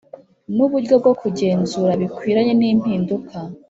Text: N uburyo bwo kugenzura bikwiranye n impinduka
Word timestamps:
N 0.55 0.57
uburyo 0.65 0.95
bwo 1.01 1.13
kugenzura 1.21 1.91
bikwiranye 2.01 2.53
n 2.59 2.63
impinduka 2.71 3.37